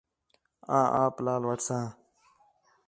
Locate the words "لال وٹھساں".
1.25-1.85